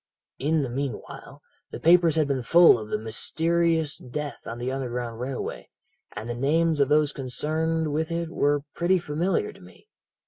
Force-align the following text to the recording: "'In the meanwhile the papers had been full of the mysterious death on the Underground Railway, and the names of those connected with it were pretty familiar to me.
"'In 0.39 0.63
the 0.63 0.69
meanwhile 0.71 1.43
the 1.69 1.79
papers 1.79 2.15
had 2.15 2.27
been 2.27 2.41
full 2.41 2.79
of 2.79 2.89
the 2.89 2.97
mysterious 2.97 3.99
death 3.99 4.47
on 4.47 4.57
the 4.57 4.71
Underground 4.71 5.19
Railway, 5.19 5.69
and 6.15 6.27
the 6.27 6.33
names 6.33 6.79
of 6.79 6.89
those 6.89 7.13
connected 7.13 7.87
with 7.87 8.09
it 8.11 8.31
were 8.31 8.63
pretty 8.73 8.97
familiar 8.97 9.53
to 9.53 9.61
me. 9.61 9.87